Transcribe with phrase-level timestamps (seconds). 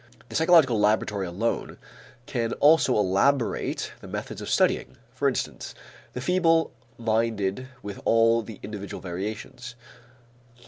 [0.29, 1.77] The psychological laboratory alone
[2.25, 5.75] can also elaborate the methods of studying, for instance,
[6.13, 9.75] the feeble minded with all the individual variations.